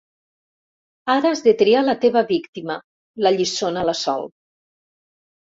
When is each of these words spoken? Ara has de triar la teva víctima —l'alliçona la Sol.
Ara 1.15 1.31
has 1.33 1.43
de 1.49 1.53
triar 1.59 1.83
la 1.83 1.95
teva 2.05 2.25
víctima 2.31 2.79
—l'alliçona 3.25 3.85
la 3.91 3.97
Sol. 4.01 4.29